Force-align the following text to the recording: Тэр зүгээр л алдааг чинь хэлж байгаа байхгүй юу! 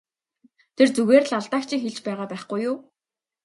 Тэр 0.75 0.87
зүгээр 0.95 1.23
л 1.29 1.35
алдааг 1.39 1.63
чинь 1.67 1.83
хэлж 1.83 1.97
байгаа 2.05 2.27
байхгүй 2.31 2.59
юу! 2.71 2.77